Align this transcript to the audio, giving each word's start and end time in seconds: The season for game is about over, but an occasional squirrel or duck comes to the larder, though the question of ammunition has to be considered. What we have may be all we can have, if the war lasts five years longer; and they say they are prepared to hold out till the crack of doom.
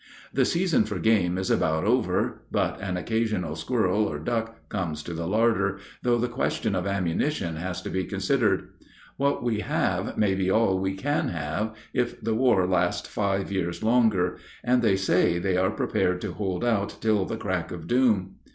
The 0.33 0.45
season 0.45 0.85
for 0.85 0.97
game 0.97 1.37
is 1.37 1.51
about 1.51 1.83
over, 1.83 2.41
but 2.49 2.81
an 2.81 2.97
occasional 2.97 3.55
squirrel 3.55 4.05
or 4.07 4.17
duck 4.17 4.67
comes 4.67 5.03
to 5.03 5.13
the 5.13 5.27
larder, 5.27 5.77
though 6.01 6.17
the 6.17 6.27
question 6.27 6.73
of 6.73 6.87
ammunition 6.87 7.55
has 7.57 7.83
to 7.83 7.91
be 7.91 8.05
considered. 8.05 8.69
What 9.17 9.43
we 9.43 9.59
have 9.59 10.17
may 10.17 10.33
be 10.33 10.49
all 10.49 10.79
we 10.79 10.95
can 10.95 11.27
have, 11.27 11.75
if 11.93 12.19
the 12.19 12.33
war 12.33 12.65
lasts 12.65 13.07
five 13.09 13.51
years 13.51 13.83
longer; 13.83 14.39
and 14.63 14.81
they 14.81 14.95
say 14.95 15.37
they 15.37 15.55
are 15.55 15.69
prepared 15.69 16.19
to 16.21 16.33
hold 16.33 16.65
out 16.65 16.97
till 16.99 17.25
the 17.25 17.37
crack 17.37 17.71
of 17.71 17.85
doom. 17.85 18.37